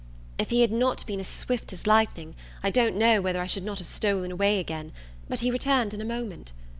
If 0.39 0.49
he 0.49 0.61
had 0.61 0.71
not 0.71 1.05
been 1.05 1.19
as 1.19 1.27
swift 1.27 1.71
as 1.73 1.85
lightning, 1.85 2.35
I 2.63 2.71
don't 2.71 2.95
know 2.95 3.21
whether 3.21 3.39
I 3.39 3.45
should 3.45 3.61
not 3.63 3.77
have 3.77 3.87
stolen 3.87 4.31
away 4.31 4.57
again; 4.59 4.93
but 5.29 5.41
he 5.41 5.51
returned 5.51 5.93
in 5.93 6.01
a 6.01 6.05
moment. 6.05 6.53